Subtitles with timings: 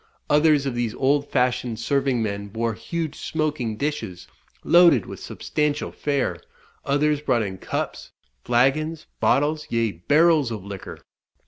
[0.31, 4.27] Others of these old fashioned serving men bore huge smoking dishes,
[4.63, 6.41] loaded with substantial fare;
[6.83, 8.09] others brought in cups,
[8.43, 10.97] flagons, bottles, yea barrels of liquor.